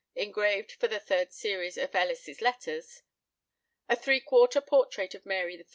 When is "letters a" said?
2.41-3.95